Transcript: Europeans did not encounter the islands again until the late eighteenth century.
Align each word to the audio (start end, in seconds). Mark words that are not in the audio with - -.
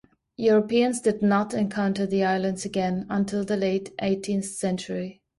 Europeans 0.37 0.99
did 0.99 1.21
not 1.21 1.53
encounter 1.53 2.07
the 2.07 2.23
islands 2.23 2.65
again 2.65 3.05
until 3.07 3.45
the 3.45 3.55
late 3.55 3.93
eighteenth 4.01 4.45
century. 4.45 5.21